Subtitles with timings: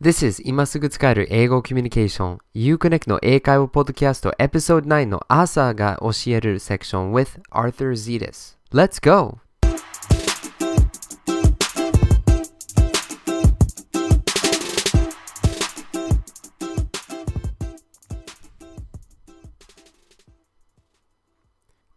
[0.00, 8.57] This is 今すぐ使える英語コミュニケーション Uconnect の英会話ポッドキャスト Episode 9の朝が教えるセクション with Arthur Zetas.
[8.71, 9.37] Let's go!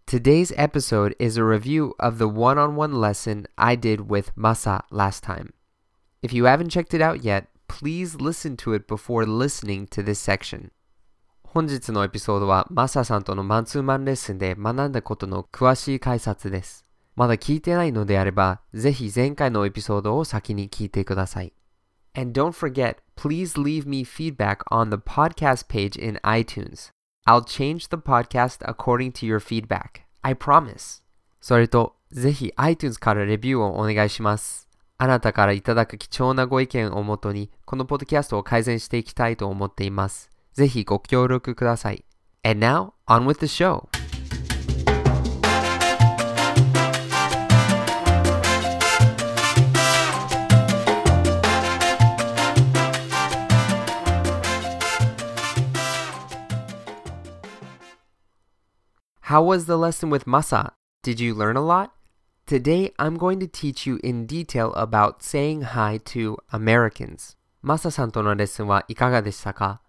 [0.07, 4.83] Today's episode is a review of the one on one lesson I did with Masa
[4.91, 5.55] last time.
[6.23, 10.21] If you haven't checked it out yet, please listen to it before listening to this
[10.21, 10.71] section.
[11.43, 16.85] 本日のエピソードはマサさんとのマンツーマンレッスンで学んだことの詳しい解説です。
[17.17, 21.53] まだ聞いてないのであれば、ぜひ前回のエピソードを先に聞いてください。
[22.17, 26.91] And don't forget, please leave me feedback on the podcast page in iTunes.
[27.27, 30.03] I'll change the podcast according to your feedback.
[30.23, 31.03] I promise.
[31.41, 34.64] それと、ぜひ iTunes からレビューをお願いします。
[34.97, 40.31] あなたからいただく貴重なご意見をもとに、このポッドキャストを改善していきたいと思っています。
[40.53, 42.05] ぜひご協力ください。
[42.45, 43.89] And now, on with the show!
[59.23, 60.75] How was the lesson with Masa?
[61.03, 61.91] Did you learn a lot?
[62.46, 67.38] Today I'm going to teach you in detail about saying hi to Americans.
[67.62, 69.82] マサさんとのレッスンはいかがでしたか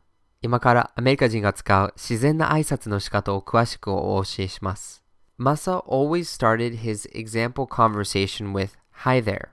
[0.42, 5.02] 今からアメリカ人が使う自然な挨拶の仕方を詳しくお教えします。
[5.38, 8.72] Masa always started his example conversation with
[9.04, 9.50] Hi there.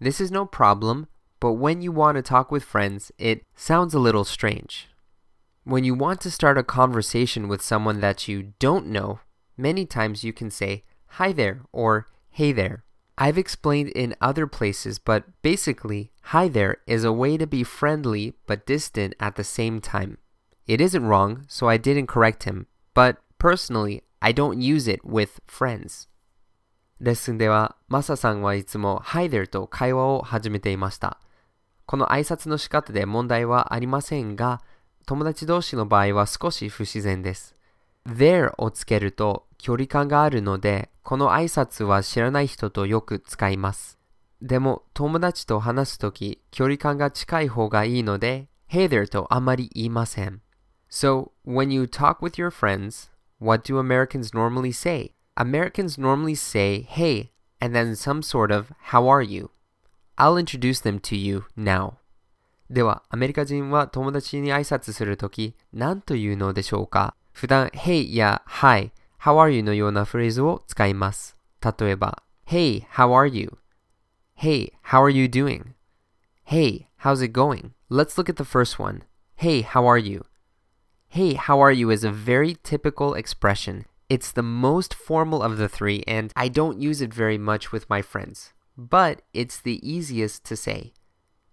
[0.00, 1.08] This is no problem,
[1.40, 4.88] but when you want to talk with friends, it sounds a little strange.
[5.64, 9.18] When you want to start a conversation with someone that you don't know,
[9.56, 10.84] many times you can say
[11.18, 12.84] hi there or hey there.
[13.18, 18.34] I've explained in other places, but basically, hi there is a way to be friendly
[18.46, 20.16] but distant at the same time.
[20.66, 25.40] It isn't wrong, so I didn't correct him, but personally, I don't use it with
[25.46, 26.08] friends.
[27.00, 31.18] レッスンでは、マサさんはいつも Hi there と会話を始めていました。
[31.86, 34.60] この挨拶の仕方で問題はありませんが、
[35.06, 37.53] 友達同士の場合は少し不自然です。
[38.07, 43.97] There をつけると距離感があるので、この挨拶は知らない人とよく使います。
[44.41, 50.41] でも友達と話すとき距離感が近い方がいいので、Hey there とあまり言いません。
[50.89, 55.11] So, when you talk with your friends, what do Americans normally say?
[55.35, 59.49] Americans normally say, hey, and then some sort of, how are you?
[60.17, 61.95] I'll introduce them to you now.
[62.69, 71.36] では、アメリカ人は友達に挨拶するとき、何というのでしょうか普段、Hey や Hi、How are you のようなフレーズを使います。
[71.62, 73.58] 例えば、Hey, how are you?
[74.38, 75.74] Hey, how are you doing?
[76.46, 77.72] Hey, how's it going?
[77.90, 79.02] Let's look at the first one.
[79.36, 80.24] Hey, how are you?
[81.08, 83.84] Hey, how are you is a very typical expression.
[84.08, 87.88] It's the most formal of the three, and I don't use it very much with
[87.88, 88.52] my friends.
[88.76, 90.92] But it's the easiest to say.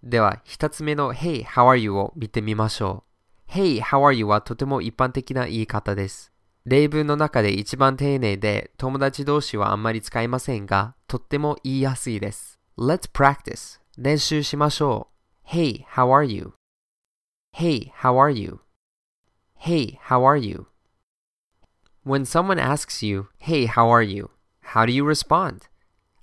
[0.02, 3.11] では、一つ目の Hey, how are you を見てみましょう。
[3.50, 6.32] Hey, how are you はとても一般的な言い方です。
[6.66, 12.60] 例文の中で一番丁寧で友達同士はあんまり使いませんが、とっても言いやすいです。
[12.78, 13.80] Let's practice.
[13.98, 15.08] 練習しましょ
[15.46, 15.50] う。
[15.50, 16.54] Hey, how are you?
[17.56, 18.60] Hey, how are you?
[19.60, 20.68] Hey, how are you?
[22.06, 24.30] When someone asks you, Hey, how are you?
[24.74, 25.68] How do you respond?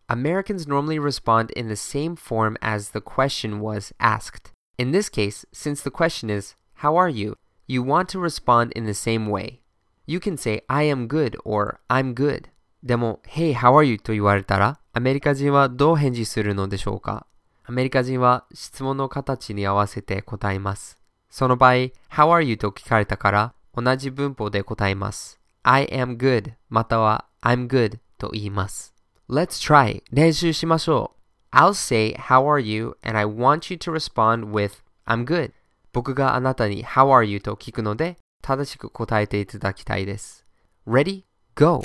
[0.09, 4.53] Americans normally respond in the same form as the question was asked.
[4.79, 7.36] In this case, since the question is, How are you?
[7.70, 9.62] you want to respond in the same way.
[10.08, 12.46] You can say, I am good or I'm good.
[12.82, 14.00] でも、Hey, how are you?
[14.00, 17.28] と言われたら、アメリカ人はどう返事するのでしょうか
[17.64, 20.98] アメリカ人は質問の形に合わせて答えます。
[21.30, 22.58] その場合、How are you?
[22.58, 25.40] と聞かれたから同じ文法で答えます。
[25.62, 28.96] I am good または I'm good と言います。
[29.30, 31.12] Let's try 練習しましょ
[31.52, 31.56] う。
[31.56, 32.98] I'll say How are you?
[33.04, 35.52] and I want you to respond with I'm good
[35.93, 37.41] 僕があなたに How are you?
[37.41, 40.45] と聞くので正しく答えていただきたいです。
[40.87, 41.25] Ready?
[41.55, 41.83] Go!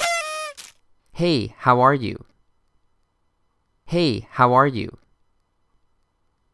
[1.14, 2.26] Hey, how are you?
[3.88, 4.98] Hey, how are you?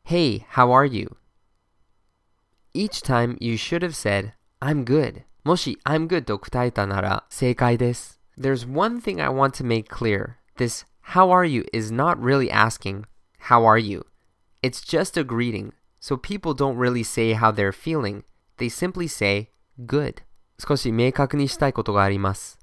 [0.05, 1.15] Hey, how are you?
[2.73, 5.23] Each time you should have said, I'm good.
[5.43, 8.19] もし I'm good と答えたなら正解です。
[8.37, 10.35] There's one thing I want to make clear.
[10.57, 13.05] This how are you is not really asking,
[13.49, 14.05] how are you?
[14.61, 18.24] It's just a greeting, So people don't really say how they're feeling.
[18.56, 19.50] They simply say,
[19.86, 20.22] good.
[20.58, 22.58] 少し明確にしたいことがあります。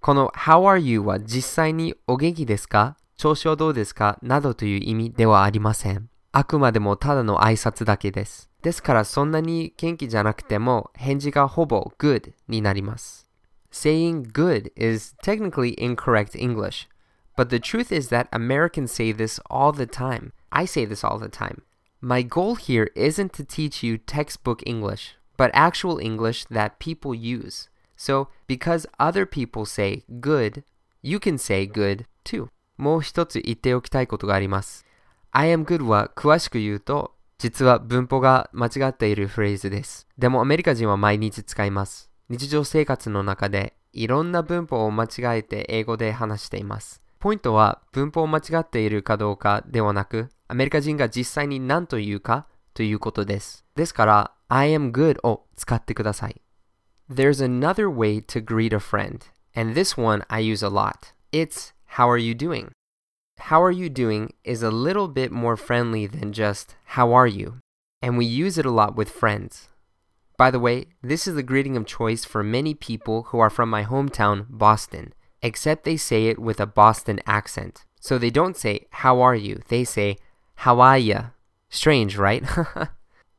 [0.00, 6.08] この How are you は実際にお元気ですか調子はどうですかなどという意味ではありません。
[6.32, 8.50] あくまでもただの挨拶だけです。
[8.62, 13.28] ですからそんなに元気じゃなくても返事がほぼ good になります。
[13.72, 16.88] Saying good is technically incorrect English,
[17.36, 20.32] but the truth is that Americans say this all the time.
[20.50, 21.62] I say this all the time.
[22.01, 27.69] My goal here isn't to teach you textbook English, but actual English that people use.
[27.95, 30.63] So, because other people say good,
[31.03, 32.49] you can say good too.
[32.77, 34.85] もう一つ言っておきたいことがあります。
[35.31, 40.07] I am good は詳しく言うと、実は文法が間違っているフレーズです。
[40.17, 42.09] でもアメリカ人は毎日使います。
[42.29, 47.01] 日常生活の中でいろんな文法を間違えて英語で話しています。
[47.25, 53.63] ポイントは文法を間違っているかどうかではなく、アメリカ人が実際に何と言うかということです。
[53.75, 56.41] ですから、I am good を使ってください。
[57.09, 59.19] There's another way to greet a friend,
[59.55, 61.13] and this one I use a lot.
[61.31, 62.71] It's How are you doing?
[63.37, 67.59] How are you doing is a little bit more friendly than just How are you?
[68.01, 69.67] And we use it a lot with friends.
[70.37, 73.69] By the way, this is the greeting of choice for many people who are from
[73.69, 77.84] my hometown, Boston, Except they say it with a Boston accent.
[78.00, 79.62] So they don't say, How are you?
[79.68, 80.18] They say,
[80.56, 81.30] How are ya?
[81.70, 82.44] Strange, right?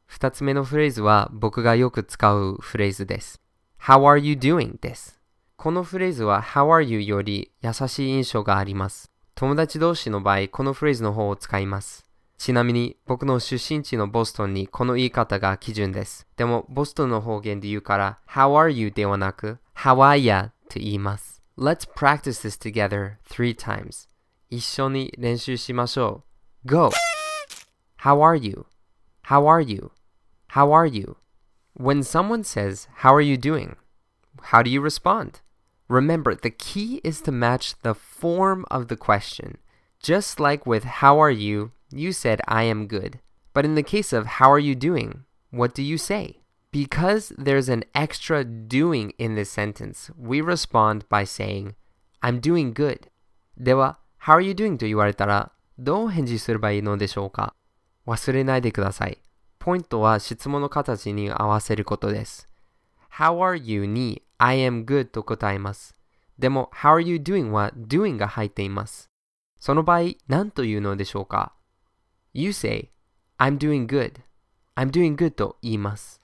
[0.06, 3.42] 二つ目のフレーズは僕がよく使うフレーズです。
[3.82, 4.80] How are you doing?
[4.80, 5.20] です。
[5.56, 9.12] このフレーズは How are you より優しい印象があります。
[9.36, 12.08] 友達同士の場合、このフレーズの方を使います。
[12.38, 16.28] ちなみに僕の出身地のボストンにこの言い方が基準です。
[16.38, 21.37] でもボストンの方言で言うから How are you ではなく How are ya と言います。
[21.57, 24.09] Let's practice this together three times.
[24.51, 26.25] 一緒に練習しましょ
[26.65, 26.69] う。
[26.69, 26.91] Go!
[28.01, 28.67] How are you?
[29.25, 29.91] How are you?
[30.51, 31.17] How are you?
[31.79, 33.77] When someone says, How are you doing?
[34.51, 35.41] How do you respond?
[35.89, 39.59] Remember, the key is to match the form of the question.
[40.03, 43.21] Just like with How are you, you said I am good.
[43.55, 46.41] But in the case of How are you doing, what do you say?
[46.72, 51.76] Because there's an extra doing in this sentence, we respond by saying,
[52.22, 53.08] I'm doing good.
[53.58, 54.78] では、How are you doing?
[54.78, 57.56] と言われたら、どう返事すればいいのでしょうか
[58.06, 59.22] 忘れないでください。
[59.60, 62.48] ポイントは質問の形に合わせることです。
[63.12, 65.96] How are you に I am good と答えます。
[66.38, 69.10] でも How are you doing は doing が入っています。
[69.60, 71.54] その場合、何というのでしょうか
[72.34, 72.92] ?You say
[73.38, 74.22] I'm doing good.
[74.76, 76.22] I'm doing good と言います。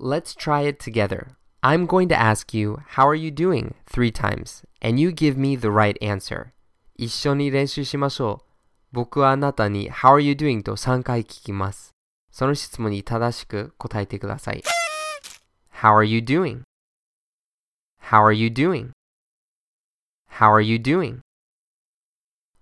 [0.00, 1.36] Let's try it together.
[1.62, 3.74] I'm going to ask you, How are you doing?
[3.86, 6.52] three times, and you give me the right answer.
[6.96, 8.44] 一緒に練習しましょう。
[8.92, 10.62] 僕はあなたに How are you doing?
[10.62, 11.92] と3回聞きます。
[12.30, 14.62] その質問に正しく答えてください。
[15.82, 16.62] How are you doing?
[18.10, 18.90] How are you doing?
[20.38, 21.20] How are you doing?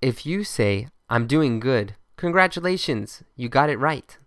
[0.00, 4.18] If you say, I'm doing good, congratulations, you got it right.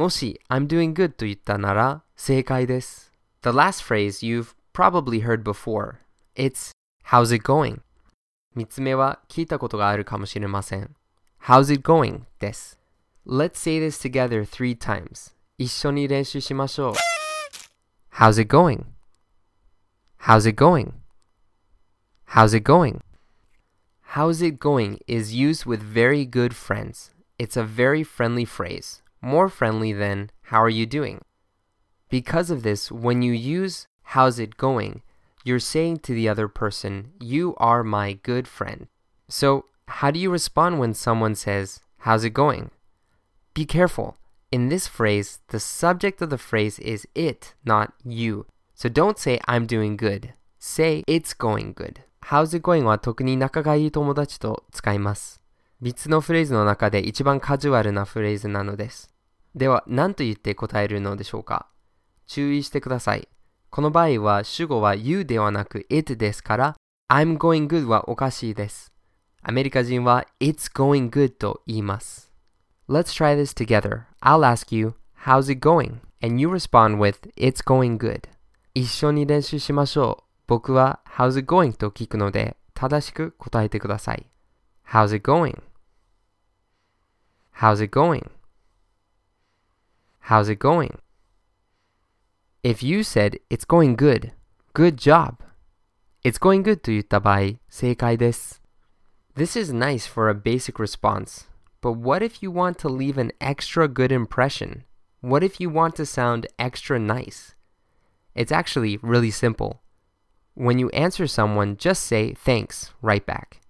[0.00, 3.12] もし I'm doing good と言ったなら正解です。
[3.42, 5.96] The last phrase you've probably heard before.
[6.34, 6.72] It's
[7.06, 7.80] How's it going?
[8.54, 10.96] 三つ目は聞いたことがあるかもしれません。
[11.42, 12.22] How's it going?
[12.40, 12.78] です。
[13.26, 15.34] Let's say this together three times.
[15.58, 16.92] 一緒に練習しましょう。
[18.14, 18.84] How's it going?
[20.20, 20.92] How's it going?
[22.28, 23.00] How's it going?
[24.14, 27.12] How's it going is used with very good friends.
[27.38, 31.20] It's a very friendly phrase, more friendly than how are you doing?
[32.08, 35.02] Because of this, when you use how's it going,
[35.44, 38.86] you're saying to the other person, you are my good friend.
[39.28, 42.70] So, how do you respond when someone says, how's it going?
[43.54, 44.16] Be careful.
[44.52, 48.46] In this phrase, the subject of the phrase is it, not you.
[48.74, 50.34] So don't say I'm doing good.
[50.58, 52.00] Say it's going good.
[52.26, 55.40] How's it going は特に仲がいい友達と使います。
[55.82, 59.09] 3つのフレーズの中で一番カジュアルなフレーズなのです。
[59.55, 61.67] では、何と言って答えるのでしょうか
[62.27, 63.27] 注意してください。
[63.69, 66.75] この場合は主語は you ではなく it ですから
[67.09, 68.91] I'm going good はおかしいです。
[69.41, 72.31] アメリカ人は It's going good と言います。
[72.87, 74.03] Let's try this together.
[74.21, 74.93] I'll ask you,
[75.25, 75.99] how's it going?
[76.21, 78.29] And you respond with, it's going good.
[78.73, 80.23] 一緒に練習しましょう。
[80.47, 81.73] 僕は how's it going?
[81.73, 84.25] と聞くので、正しく答えてください。
[84.87, 85.61] How's it going?
[87.55, 88.29] How's it going?
[90.20, 90.98] How's it going?
[92.62, 94.32] If you said, it's going good,
[94.74, 95.40] good job.
[96.24, 98.60] It's going good と言った場合、正解です。
[99.36, 101.46] This is nice for a basic response.
[101.80, 104.82] But what if you want to leave an extra good impression?
[105.20, 107.54] What if you want to sound extra nice?
[108.34, 109.82] It's actually really simple.
[110.54, 113.60] When you answer someone, just say thanks right back.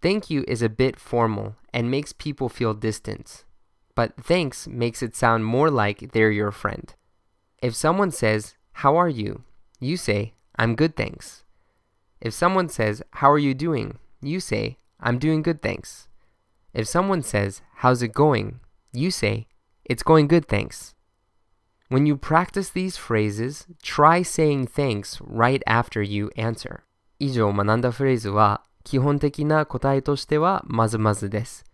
[0.00, 3.44] Thank you is a bit formal and makes people feel distant,
[3.96, 6.94] but thanks makes it sound more like they're your friend.
[7.62, 9.42] If someone says, How are you?
[9.80, 11.44] you say, I'm good, thanks.
[12.20, 13.98] If someone says, How are you doing?
[14.20, 16.08] you say, I'm doing good, thanks.
[16.72, 18.60] If someone says, How's it going?
[18.92, 19.46] you say,
[19.84, 20.94] It's going good, thanks.
[21.88, 26.84] When you practice these phrases, try saying thanks right after you answer.
[27.18, 31.64] 以上学んだフレーズは基本的な答えとしてはまずまずです。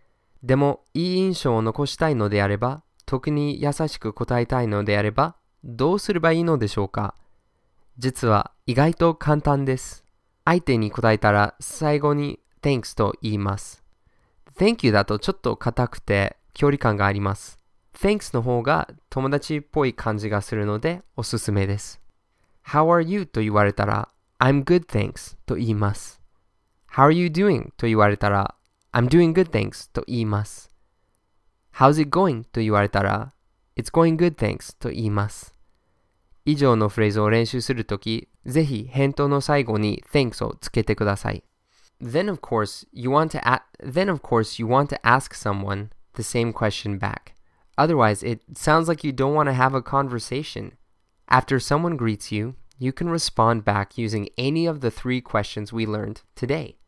[0.43, 7.15] でも、いい印象を残したいのであれば、特に優しく答えたいのであれば、どうすればいいのでしょうか？
[7.97, 10.03] 実は意外と簡単です。
[10.45, 13.83] 相手に答えたら最後に Thanks と言います。
[14.57, 17.59] Thank you だとちょっと硬くて距離感があります。
[17.93, 22.01] Thanks の方が友達っぽい感じがするのでおすすめです。
[22.65, 23.25] How are you?
[23.25, 24.09] と言われたら
[24.39, 26.19] I'm good thanks と言います。
[26.91, 27.69] How are you doing?
[27.77, 28.55] と言われたら
[28.92, 30.70] I'm doing good thanks と言います。
[31.74, 32.44] How's it going?
[32.44, 33.32] と言われたら
[33.76, 35.54] It's going good thanks と言います。
[36.44, 41.44] 以上のフレーズを練習するとき、ぜひ返答の最後に thanks をつけてください。
[42.02, 46.22] Then of course you want to a- then of course you want to ask someone the
[46.22, 47.34] same question back.
[47.76, 50.72] Otherwise, it sounds like you don't want to have a conversation.
[51.28, 55.86] After someone greets you, you can respond back using any of the three questions we
[55.86, 56.78] learned today.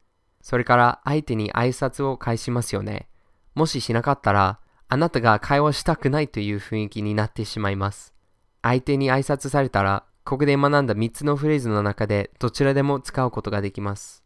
[0.46, 3.08] それから相手に挨拶を返しますよね。
[3.56, 8.14] もししなかったら、あなたが会話したくないという雰囲気になってしまいます。
[8.62, 14.24] 相手に挨拶されたら、ここで学んだ3つのフレーズの中でどちらでも使うことができます。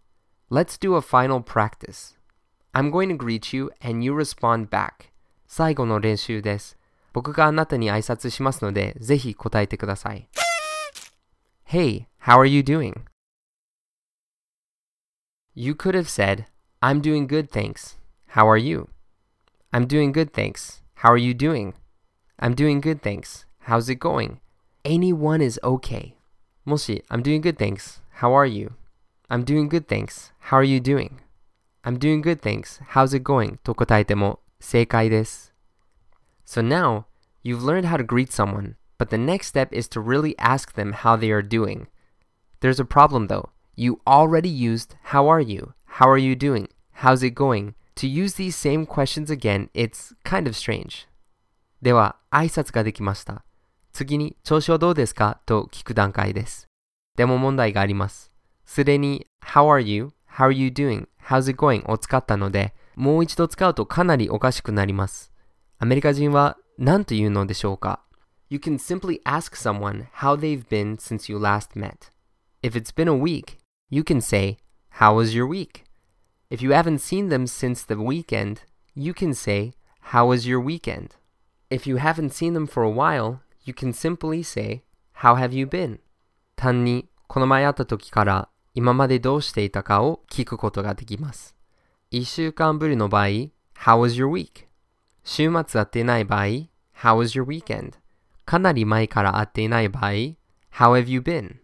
[0.51, 2.17] Let's do a final practice.
[2.73, 5.11] I'm going to greet you and you respond back.
[5.47, 6.77] 最後の練習です。
[7.13, 10.27] 僕があなたに挨拶しますので、ぜひ答えてください。
[11.69, 13.03] Hey, how are you doing?
[15.58, 16.46] You could have said,
[16.82, 17.96] I'm doing good, thanks.
[18.28, 18.88] How are you?
[19.72, 20.82] I'm doing good, thanks.
[20.94, 21.74] How are you doing?
[22.38, 23.44] I'm doing good, thanks.
[23.60, 24.40] How's it going?
[24.84, 26.16] Anyone is okay.
[26.66, 28.00] もし、I'm doing good, thanks.
[28.20, 28.72] How are you?
[29.28, 30.32] I'm doing good, thanks.
[30.38, 31.20] How are you doing?
[31.84, 32.80] I'm doing good, thanks.
[32.88, 33.58] How's it going?
[33.62, 35.54] と答えても正解です。
[36.44, 37.04] So now,
[37.42, 40.92] you've learned how to greet someone, but the next step is to really ask them
[40.92, 41.86] how they are doing.
[42.60, 43.50] There's a problem though.
[43.79, 45.71] You already used how are you?
[45.85, 46.67] How are you doing?
[47.01, 47.75] How's it going?
[47.95, 51.07] To use these same questions again, it's kind of strange.
[51.81, 53.45] では、挨拶ができました。
[53.93, 56.67] 次に調子はどうですかと聞く段階です。
[57.15, 58.33] でも問題があります。
[58.65, 60.11] すでに How are you?
[60.29, 61.07] How are you doing?
[61.23, 61.89] How's it going?
[61.89, 65.31] を使ったので、もう一度使うとかなりおかしくなります。
[65.77, 68.01] アメリカ人は何と言うのでしょうか
[68.49, 72.11] You can simply ask someone how they've been since you last met.
[72.61, 73.58] If it's been a week,
[73.90, 74.58] you can say,
[75.00, 75.84] How was your week?
[76.50, 78.62] If you haven't seen them since the weekend,
[78.94, 79.72] you can say,
[80.12, 81.16] How was your weekend?
[81.70, 84.82] If you haven't seen them for a while, you can simply say,
[85.22, 85.98] How have you been?
[86.56, 91.54] 単にこの前会った時から今までどうしていたかを聞くことができます。
[92.10, 93.50] 一週間ぶりの場合、How
[93.98, 94.66] was your week?
[95.24, 96.68] 週末会っていない場合、How
[97.16, 97.94] was your weekend?
[98.44, 100.36] かなり前から会っていない場合、How
[100.72, 101.56] have you been?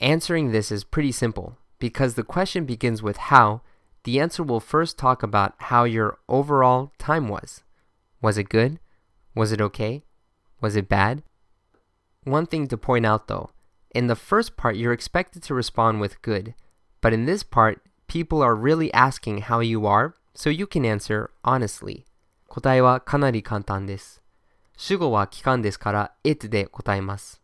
[0.00, 3.62] Answering this is pretty simple because the question begins with how.
[4.04, 7.62] The answer will first talk about how your overall time was.
[8.20, 8.78] Was it good?
[9.34, 10.02] Was it okay?
[10.60, 11.22] Was it bad?
[12.24, 13.50] One thing to point out though
[13.94, 16.54] in the first part, you're expected to respond with good,
[17.00, 21.30] but in this part, people are really asking how you are, so you can answer
[21.44, 22.04] honestly.
[22.48, 24.20] 答えはかなり簡単です。
[24.76, 27.40] 主語は期間ですから it で答えます。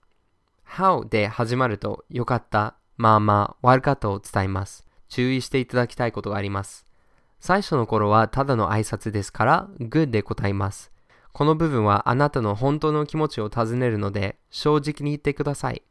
[0.77, 4.86] how で始まると良かった、 まあまあ悪かったを伝えます。
[5.10, 6.86] 注意していただきたいことがあります。
[7.40, 10.92] 最初の頃はただの挨拶ですから good で答えます。
[11.32, 15.84] この部分はあなたの本当の気持ちを尋ねるので、正直に言ってください。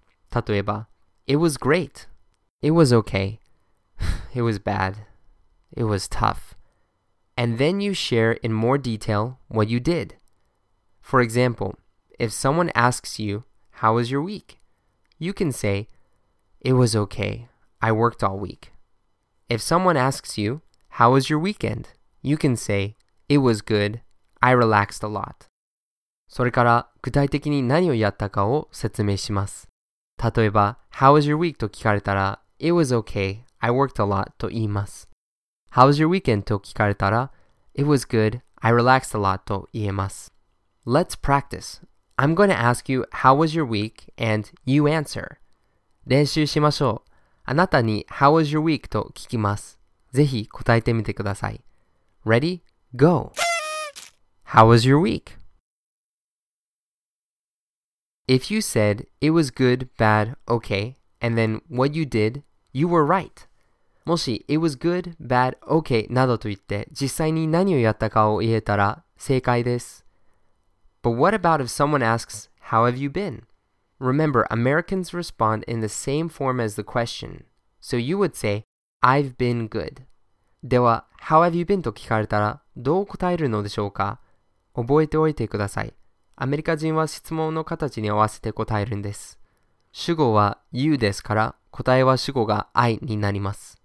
[0.49, 0.89] 例えば、
[1.27, 2.09] It was great.
[2.63, 3.39] It was okay.
[4.35, 4.95] It was bad.
[5.77, 6.57] It was tough.
[7.37, 10.17] And then you share in more detail what you did.
[11.03, 11.75] For example,
[12.19, 13.45] if someone asks you,
[13.83, 14.61] How was your week?
[15.19, 15.89] You can say,
[16.64, 17.48] It was okay.
[17.82, 18.72] I worked all week.
[19.50, 20.62] If someone asks you,
[21.00, 21.90] How was your weekend?
[22.22, 22.96] You can say,
[23.28, 24.02] It was good.
[24.42, 25.48] I relaxed a lot.
[26.28, 29.68] それから具体的に何をやったかを説明します。
[30.22, 31.58] 例えば、How was your week?
[31.58, 33.40] と聞かれたら、It was okay.
[33.60, 35.10] I worked a lot と言います。
[35.72, 36.44] How was your weekend?
[36.44, 37.32] と聞かれたら、
[37.76, 38.42] It was good.
[38.58, 40.34] I relaxed a lot と言えます。
[40.86, 41.82] Let's practice.
[42.18, 44.12] I'm going to ask you, How was your week?
[44.18, 45.38] and you answer.
[46.07, 47.11] 練習しましょう。
[47.45, 48.89] あなたに How was your week?
[48.89, 49.79] と聞きます。
[50.13, 51.63] ぜひ答えてみてください。
[52.25, 52.61] Ready?
[52.95, 53.33] Go!
[54.47, 55.39] How was your week?
[58.27, 62.43] If you said it was good, bad, okay, and then what you did,
[62.73, 63.47] you were right.
[64.05, 70.05] もし it was good, bad, okay などと言って実際に何をやったかを言えたら正解です。
[71.03, 73.43] But what about if someone asks, How have you been?
[74.05, 77.45] Remember, Americans respond in the same form as the question.
[77.81, 78.67] So you would say,
[79.03, 80.03] I've been good.
[80.63, 81.81] では、How have you been?
[81.81, 84.21] と聞かれたらどう答えるのでしょうか
[84.75, 85.95] 覚えておいてください。
[86.37, 89.39] アメリカ人は質問の形に合わせて答えるんです。
[89.93, 93.81] 主語は you ですから答えは主語が I になります。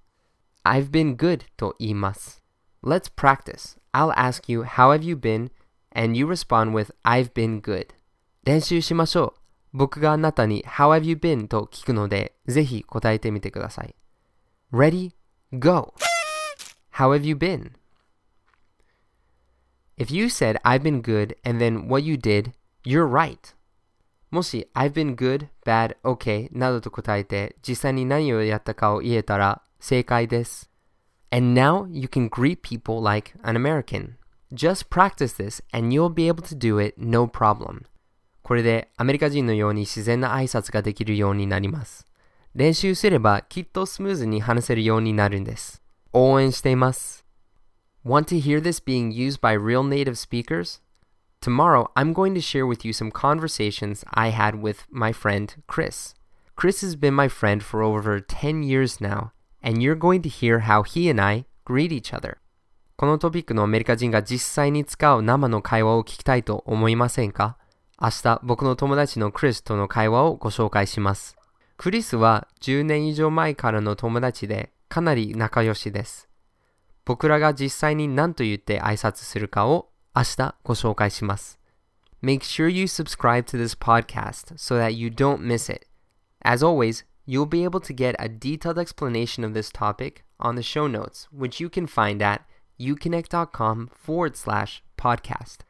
[0.66, 2.44] I've been good と言います。
[2.84, 3.78] Let's practice.
[3.94, 5.50] I'll ask you, How have you been?
[5.96, 7.88] And you respond with, I've been good.
[8.44, 9.39] 練習しましょう。
[9.73, 11.49] 僕があなたに How have you been?
[11.49, 13.95] と聞くので、ぜひ答えてみてください。
[14.73, 15.13] Ready?
[15.53, 15.95] Go!
[16.93, 17.73] How have you been?
[19.97, 22.53] If you said, I've been good, and then what you did,
[22.85, 23.55] you're right.
[24.31, 30.71] もし、I've been good, bad, okay などと答えて、実際に何をやったかを言えたら正解です。
[31.31, 34.15] And now you can greet people like an American.
[34.53, 37.87] Just practice this and you'll be able to do it no problem.
[38.50, 42.08] これでアメリカ人のように自然な挨拶ができるようになります。
[42.56, 45.84] 練習すればきっとスムーズに話せるようになるんです。
[46.14, 47.24] 応援しています。
[48.04, 50.82] Want to hear this being used by real native speakers?
[51.42, 56.16] Tomorrow, I'm going to share with you some conversations I had with my friend Chris.
[56.56, 60.62] Chris has been my friend for over 10 years now, and you're going to hear
[60.62, 62.38] how he and I greet each other.
[62.98, 67.59] このトピックのアメリカ人が実際に使う生の会話を聞きたいと思いませんか
[68.02, 71.36] 明日僕の友達のクリスとの会話をご紹介します。
[71.76, 76.30] クリスは10年以上前からの友達でかなり仲良しです。
[77.04, 81.60] 僕らが実際に何と言って挨拶するかを明日ご紹介します。
[82.24, 85.88] Make sure you subscribe to this podcast so that you don't miss it.
[86.42, 90.62] As always, you'll be able to get a detailed explanation of this topic on the
[90.62, 92.46] show notes, which you can find at
[92.80, 95.66] uconnect.com forward slash podcast.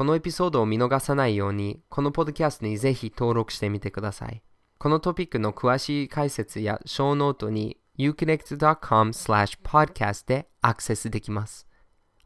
[0.00, 4.42] このエピソードを見逃さないように、このポッドキャストにぜひ登録してみてください。
[4.78, 11.66] このトピックの詳しい解説やショーノートに youconnect.com slash podcast でアクセスできます。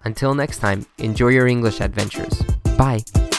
[0.04, 2.46] Until next time, enjoy your English adventures.
[2.76, 3.33] Bye!